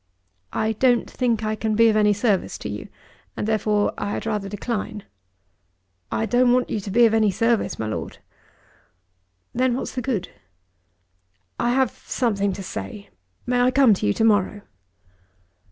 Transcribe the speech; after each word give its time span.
"I 0.55 0.73
don't 0.73 1.07
think 1.07 1.43
I 1.43 1.55
can 1.55 1.75
be 1.75 1.87
of 1.87 1.95
any 1.95 2.11
service 2.11 2.57
to 2.57 2.69
you, 2.69 2.87
and 3.37 3.47
therefore 3.47 3.93
I 3.99 4.09
had 4.13 4.25
rather 4.25 4.49
decline." 4.49 5.03
"I 6.11 6.25
don't 6.25 6.51
want 6.51 6.71
you 6.71 6.79
to 6.79 6.89
be 6.89 7.05
of 7.05 7.13
any 7.13 7.29
service, 7.29 7.77
my 7.77 7.85
Lord." 7.85 8.17
"Then 9.53 9.75
what's 9.75 9.93
the 9.93 10.01
good?" 10.01 10.29
"I 11.59 11.69
have 11.73 11.91
something 11.91 12.51
to 12.53 12.63
say. 12.63 13.11
May 13.45 13.61
I 13.61 13.69
come 13.69 13.93
to 13.93 14.07
you 14.07 14.13
to 14.13 14.23
morrow?" 14.23 14.61